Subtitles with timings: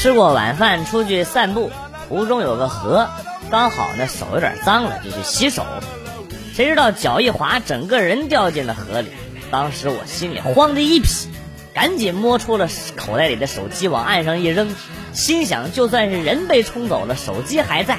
[0.00, 1.70] 吃过晚饭出去散步，
[2.08, 3.10] 途中有个河，
[3.50, 5.62] 刚好呢手有点脏了，就去洗手。
[6.54, 9.08] 谁知道脚一滑，整个人掉进了河里。
[9.50, 11.28] 当时我心里慌的一批，
[11.74, 14.74] 赶紧摸出了口袋里的手机往岸上一扔，
[15.12, 17.98] 心想就算是人被冲走了，手机还在。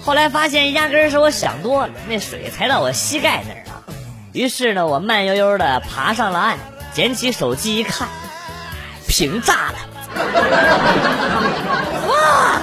[0.00, 3.84] 后来发现压根儿是我想多了，那水才到我膝盖那儿啊。
[4.32, 6.58] 于是呢，我慢悠悠的爬上了岸，
[6.94, 8.08] 捡起手机一看，
[9.06, 9.76] 屏炸了。
[12.08, 12.60] 哇！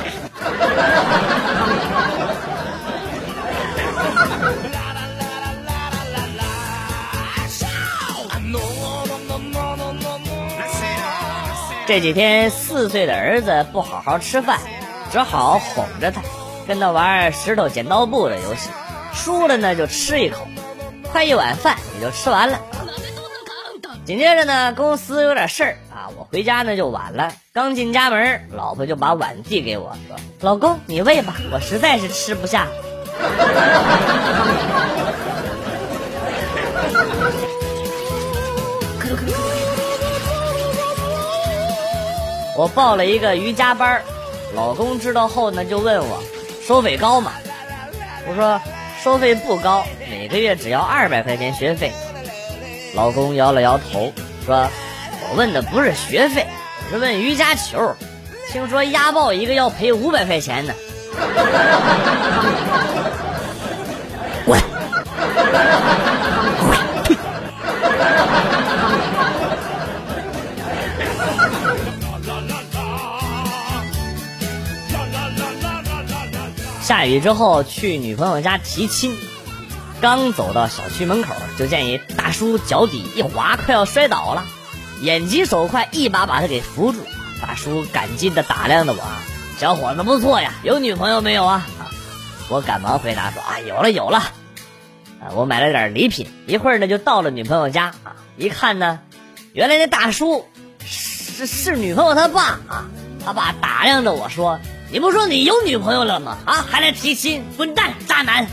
[11.88, 14.59] 这几天四岁的儿子不好好吃饭，
[15.11, 16.21] 只好哄着他，
[16.65, 18.69] 跟他玩石头剪刀布的游戏，
[19.13, 20.47] 输了呢就吃一口，
[21.11, 22.58] 快一碗饭也就吃完了。
[24.05, 25.77] 紧接着呢，公司有点事儿，
[26.17, 27.34] 我回家呢就晚了。
[27.54, 32.67] 刚进家门，老婆就把碗递给我说：“老公，你喂吧，我实在是吃不下。”
[42.58, 44.04] 我报了一个瑜伽班，
[44.54, 46.22] 老公知道后呢就问我
[46.66, 47.32] 收费高吗？
[48.28, 48.62] 我说
[49.04, 51.92] 收费不高，每个月只要二百块钱学费。
[52.94, 54.12] 老公摇了摇头，
[54.45, 54.67] 说
[55.35, 56.47] ：“问的不是学费，
[56.89, 57.95] 是问瑜伽球。
[58.51, 60.73] 听说压爆一个要赔五百块钱呢。”
[64.45, 64.59] 滚！
[76.81, 79.15] 下雨之后去女朋友家提亲。
[80.02, 84.43] 刚走到小区门口，就见一大叔脚底一滑，快要摔倒了。
[85.02, 87.00] 眼疾手快，一把把他给扶住。
[87.42, 89.02] 大叔感激的打量着我
[89.58, 91.66] ：“小伙子不错呀，有女朋友没有啊？”
[92.50, 94.20] 我赶忙回答说：“啊，有了有了。”
[95.20, 97.94] 啊，我买了点礼品，一会儿呢就到了女朋友家。
[98.04, 99.00] 啊，一看呢，
[99.54, 100.48] 原来那大叔
[100.86, 102.86] 是是女朋友他爸啊。
[103.23, 104.60] 他爸打量着我说。
[104.94, 106.38] 你不说你有女朋友了吗？
[106.45, 108.45] 啊，还来提亲，滚蛋，渣男！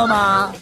[0.00, 0.52] 了吗？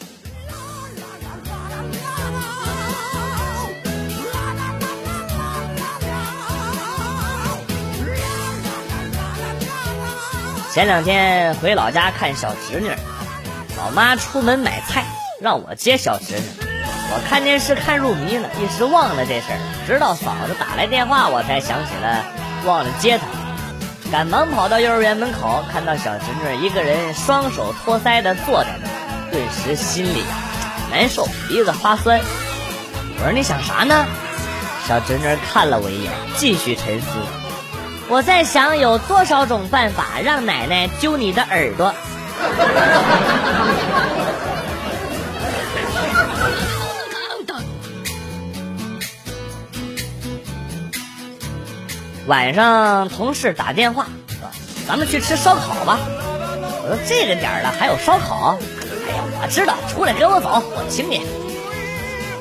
[10.70, 12.88] 前两天回老家看小侄女，
[13.76, 15.04] 老妈出门买菜，
[15.40, 16.42] 让我接小侄女。
[17.10, 19.58] 我看电视看入迷了，一时忘了这事儿。
[19.86, 22.24] 直到嫂子打来电话，我才想起了
[22.64, 23.26] 忘了接她。
[24.12, 28.87] 赶忙跑到幼儿园门口，看到小侄女一个人双手托腮的坐在那，
[29.30, 30.34] 顿时心里啊
[30.90, 32.20] 难受，鼻子发酸。
[33.18, 34.06] 我说你想啥呢？
[34.86, 37.06] 小侄女看了我一眼，继续沉思。
[38.08, 41.94] 我在想有多少种办法让奶奶揪你的耳朵。
[52.26, 54.38] 晚上同事打电话说
[54.88, 55.98] ：“咱们去吃烧烤吧。”
[56.82, 58.58] 我说：“这个点了还有烧烤？”
[59.08, 61.22] 哎呀，我知道，出来跟我走，我请你。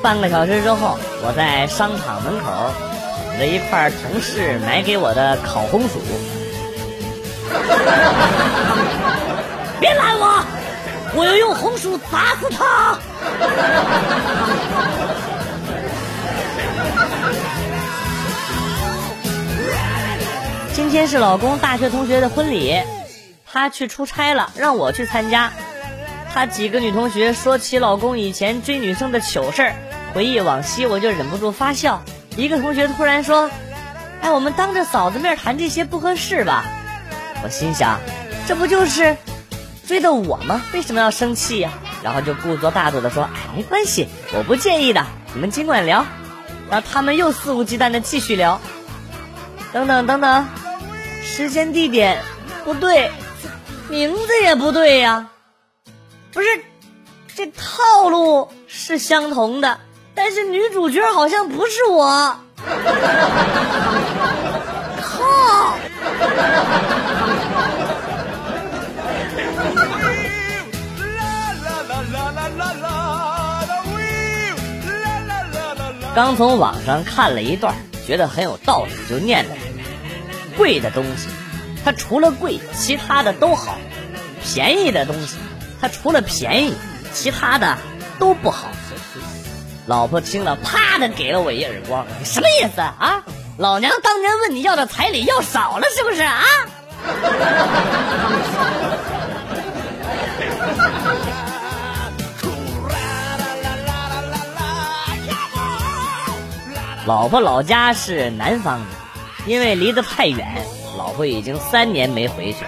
[0.02, 2.46] 半个小时之后，我在商场门口
[3.30, 5.98] 捧着一块同事买给我的烤红薯。
[9.80, 10.44] 别拦我，
[11.14, 12.98] 我要用红薯砸死他。
[20.72, 22.80] 今天是老公大学同学的婚礼，
[23.50, 25.50] 他去出差了，让我去参加。
[26.38, 29.74] 他几个女同学说起老公以前追女生的糗事儿，
[30.14, 32.00] 回忆往昔，我就忍不住发笑。
[32.36, 33.50] 一个同学突然说
[34.22, 36.64] ：“哎，我们当着嫂子面谈这些不合适吧？”
[37.42, 37.98] 我心想，
[38.46, 39.16] 这不就是
[39.84, 40.62] 追的我吗？
[40.72, 41.72] 为什么要生气呀？
[42.04, 46.06] 然后就故作大度的说：“哎，没关系，我不介意的，你们尽管聊。”
[46.70, 48.60] 然后他们又肆无忌惮的继续聊。
[49.72, 50.46] 等等等等。
[51.24, 52.22] 时间地点
[52.64, 53.10] 不对，
[53.88, 55.30] 名字也不对呀，
[56.32, 56.46] 不是，
[57.34, 59.80] 这套路是相同的，
[60.14, 62.38] 但是女主角好像不是我，
[65.00, 65.74] 靠！
[76.14, 77.74] 刚从网上看了一段，
[78.06, 79.54] 觉得很有道理，就念了。
[80.56, 81.28] 贵的东西，
[81.84, 83.74] 它除了贵，其他的都好；
[84.42, 85.36] 便宜的东西，
[85.80, 86.74] 它除了便宜，
[87.12, 87.76] 其他的
[88.18, 88.68] 都不好。
[89.86, 93.22] 老婆听了，啪的给了我一耳光，你什么意思啊？
[93.56, 96.42] 老娘当年问你要的彩礼要少了是不是啊？
[107.06, 108.86] 老婆老家是南方的，
[109.46, 110.46] 因为离得太远，
[110.98, 112.58] 老婆已经三年没回去。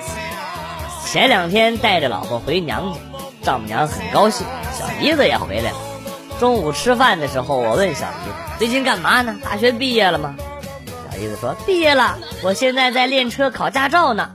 [1.10, 3.00] 前两天带着老婆回娘家，
[3.42, 4.46] 丈母娘很高兴，
[4.78, 5.76] 小姨子也回来了。
[6.38, 9.34] 中午吃饭的时候，我问小姨子最近干嘛呢？
[9.42, 10.36] 大学毕业了吗？
[11.10, 14.30] 小姨子说毕业了，我现在在练车考驾照呢。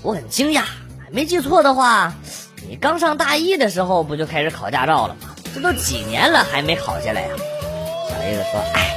[0.00, 0.62] 我很惊讶，
[1.10, 2.14] 没记错的话，
[2.66, 5.36] 你刚上大一的时候不就开始考驾照了吗？
[5.54, 7.28] 这都几年了还没考下来呀？
[8.08, 8.94] 小姨子说，哎。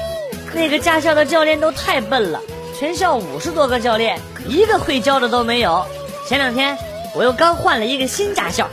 [0.54, 2.40] 那个驾校的教练都太笨了，
[2.80, 4.18] 全校五十多个教练，
[4.48, 5.86] 一个会教的都没有。
[6.26, 6.78] 前两天
[7.14, 8.70] 我又刚换了一个新驾校，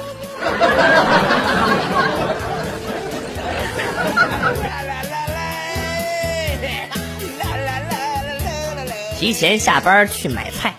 [9.19, 10.75] 提前下班去买菜，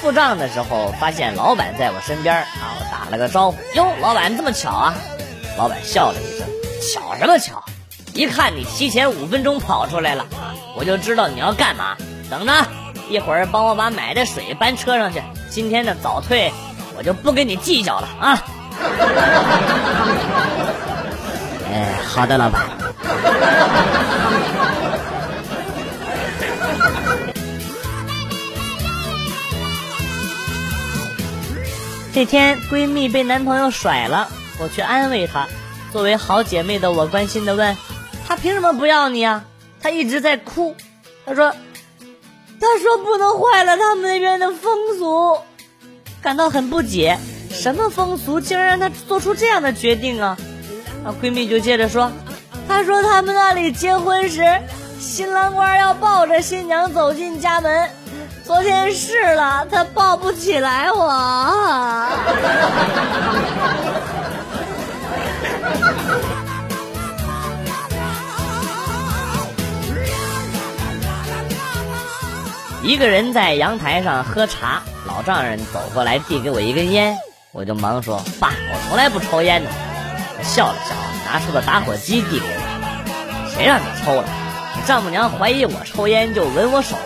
[0.00, 4.94] 付账的时候发现老板在我身边，啊，我打了个招呼，哟，老板这么巧啊？
[5.58, 6.46] 老板笑了一声，
[6.80, 7.64] 巧什么巧？
[8.14, 10.26] 一看你提前五分钟跑出来了，
[10.76, 11.96] 我就知道你要干嘛。
[12.30, 12.52] 等着，
[13.08, 15.20] 一会儿帮我把买的水搬车上去。
[15.50, 16.52] 今天的早退，
[17.02, 18.44] 我就不跟你计较了啊！
[21.68, 22.62] 哎，好的，老板。
[32.14, 34.28] 这天，闺蜜被男朋友甩了，
[34.60, 35.48] 我去安慰她。
[35.92, 37.76] 作为好姐妹的我，关心的问。
[38.28, 39.42] 他凭什么不要你啊？
[39.82, 40.76] 他一直在哭。
[41.26, 41.50] 他说
[42.60, 45.40] ：“他说不能坏了他们那边的风俗，
[46.22, 47.18] 感到很不解。
[47.50, 50.36] 什么风俗竟然让他做出这样的决定啊？”
[51.04, 52.10] 啊，闺蜜就接着说
[52.68, 54.44] ：“她说他们那里结婚时，
[55.00, 57.90] 新郎官要抱着新娘走进家门。
[58.44, 62.06] 昨天试了，他抱不起来我。”
[72.82, 77.16] 一个人在阳台上喝茶，老丈人走过来递给我一根烟，
[77.52, 79.70] 我就忙说：“爸，我从来不抽烟的。”
[80.36, 84.24] 他笑了笑，拿出个打火机递给我：“谁让你抽了？
[84.74, 86.96] 你丈母娘怀疑我抽烟就闻我手，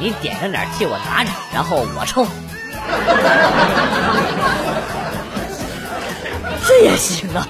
[0.00, 2.26] 你点上点替我拿着，然后我抽。
[6.66, 7.46] 这也行啊。”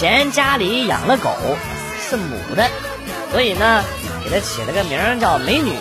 [0.00, 1.30] 前家里养了狗，
[2.00, 2.66] 是母的，
[3.30, 3.84] 所以呢，
[4.24, 5.74] 给它起了个名叫美女。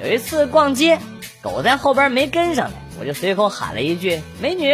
[0.00, 1.00] 有一次逛街，
[1.42, 4.72] 狗在后边没跟上来，我就随口喊了一句“美女”。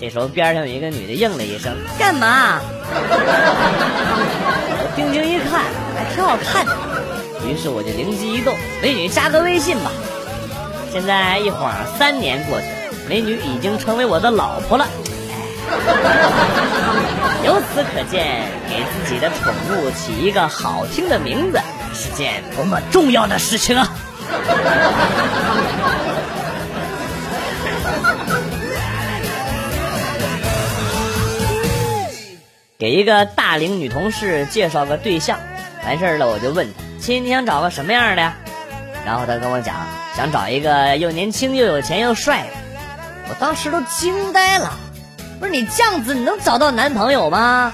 [0.00, 2.60] 这时候边上有一个女的应了一声：“干嘛？”
[4.72, 5.62] 我定睛一看，
[5.94, 6.74] 还挺好看的，
[7.46, 9.92] 于是我就灵机一动：“美女加个微信吧。”
[10.90, 12.72] 现在一晃三年过去了，
[13.06, 14.88] 美女已经成为我的老婆了。
[17.44, 21.60] 由此可见，给自己的宠物起一个好听的名字
[21.94, 23.88] 是件多么重要的事情啊！
[32.78, 35.38] 给一个大龄女同事介绍个对象，
[35.84, 38.34] 完事儿了我就问她：“亲，你想找个什么样的呀？”
[39.06, 39.74] 然后她跟我讲，
[40.16, 42.48] 想找一个又年轻又有钱又帅的。
[43.28, 44.78] 我当时都惊呆了。
[45.38, 47.72] 不是你这样子，你能找到男朋友吗？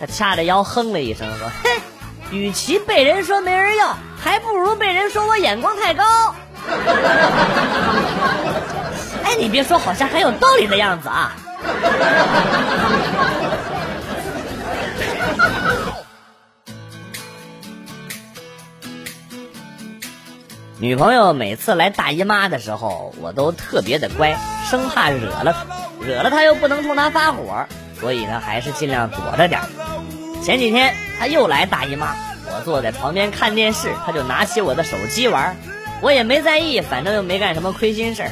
[0.00, 1.70] 他掐着腰哼了一声，说：“哼，
[2.32, 6.34] 与其被人说没人要，还不如被人说我眼光太高。
[9.24, 11.36] ”哎，你别说，好像很有道理的样子啊。
[20.80, 24.36] 女朋友每次来大姨妈的时候，我都特别的乖，
[24.68, 25.83] 生怕惹了她。
[26.00, 27.66] 惹了他又不能冲他发火，
[28.00, 29.60] 所以呢还是尽量躲着点
[30.42, 32.14] 前几天他又来大姨妈，
[32.46, 35.56] 我坐在床边看电视，他就拿起我的手机玩，
[36.02, 38.30] 我也没在意，反正又没干什么亏心事儿。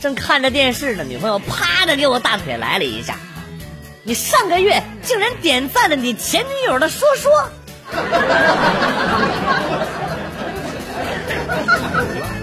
[0.00, 3.16] 正看着电视呢，女朋友啪的给我大腿来了一下，
[4.02, 7.30] 你上个月竟然点赞了你前女友的说说。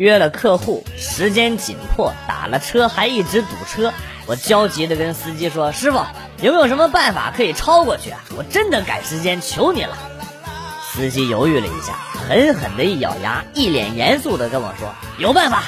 [0.00, 3.92] 约了客户，时间紧迫，打了车还一直堵车，
[4.24, 5.98] 我焦急的跟司机说：“师傅，
[6.40, 8.18] 有没有什么办法可以超过去啊？
[8.34, 9.98] 我真的赶时间，求你了。”
[10.90, 14.88] 司机犹豫了一下，狠狠的一咬牙，一脸严肃的跟我说
[15.20, 15.64] ：“有办法，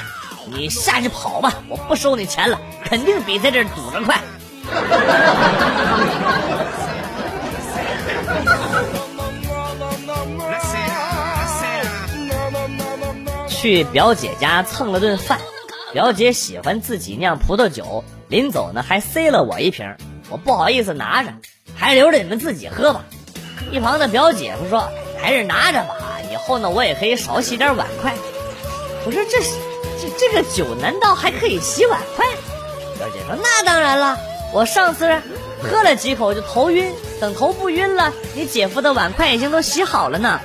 [0.47, 4.19] 你下去跑吧，我不收你钱了，肯定比在这儿堵着快。”
[13.63, 15.39] 去表姐家蹭了顿饭，
[15.93, 19.95] 表姐喜欢自己酿葡萄酒，临走呢还塞了我一瓶，
[20.29, 21.29] 我不好意思拿着，
[21.73, 23.05] 还留着你们自己喝吧。
[23.71, 25.95] 一旁的表姐夫说：“还是拿着吧，
[26.29, 28.13] 以后呢我也可以少洗点碗筷。”
[29.07, 29.51] 我说：“这是
[30.01, 32.25] 这这个酒难道还可以洗碗筷？”
[32.99, 34.17] 表姐说：“那当然了，
[34.51, 35.21] 我上次
[35.61, 36.91] 喝了几口就头晕，
[37.21, 40.41] 等头不晕了，你姐夫的碗筷已经都洗好了呢。”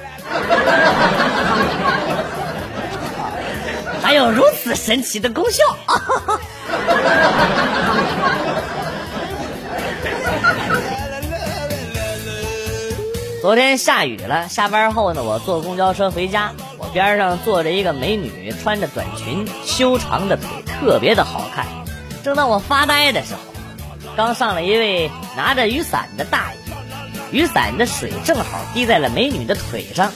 [4.03, 5.63] 还有如此神奇的功效！
[13.41, 21.65] 昨天下雨了，下班后呢，我坐公交车回家，我边上坐着一个美女，穿着短裙，修长的腿特别的好看。
[22.25, 23.41] 正当我发呆的时候，
[24.17, 26.59] 刚上了一位拿着雨伞的大爷，
[27.41, 30.13] 雨伞的水正好滴在了美女的腿上。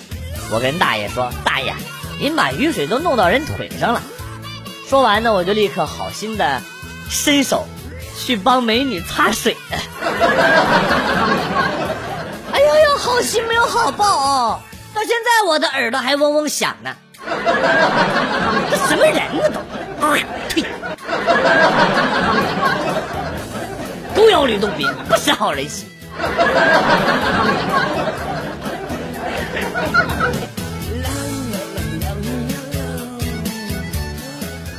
[0.51, 1.73] 我跟大爷说：“大爷。”
[2.23, 4.01] 您把雨水都弄到人腿上了。
[4.89, 6.63] 说完呢，我就立刻好心的
[7.11, 7.67] 伸手
[8.17, 9.57] 去帮美女擦水。
[12.53, 14.61] 哎呦呦，好心没有好报哦！
[14.95, 16.95] 到现在我的耳朵还嗡嗡响呢。
[18.71, 20.07] 这什么人呢都？
[20.07, 20.63] 哎呀呸！
[24.15, 25.89] 狗咬吕洞宾，不识好人心。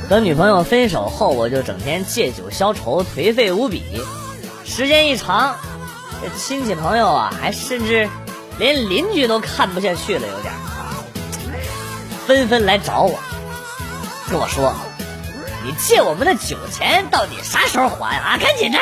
[0.08, 3.82] 跟女朋友分手后，我就整天借酒消愁，颓废无比。
[4.64, 5.56] 时间一长，
[6.22, 8.06] 这亲戚朋友啊，还甚至
[8.58, 11.00] 连邻居都看不下去了，有点啊，
[12.26, 13.18] 纷纷来找我，
[14.30, 14.74] 跟我说
[15.64, 18.36] ：“你借我们的酒钱到底啥时候还啊？
[18.38, 18.78] 赶紧的！”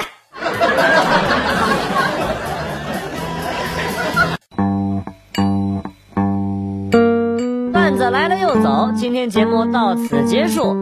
[7.72, 10.81] 段子来了又走，今天节目到此结束。